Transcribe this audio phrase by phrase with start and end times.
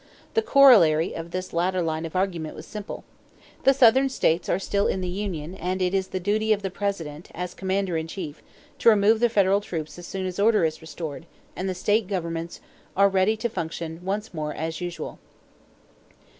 [0.33, 3.03] The corollary of this latter line of argument was simple:
[3.65, 6.71] "The Southern states are still in the union and it is the duty of the
[6.71, 8.41] President, as commander in chief,
[8.79, 12.61] to remove the federal troops as soon as order is restored and the state governments
[12.97, 15.19] ready to function once more as usual."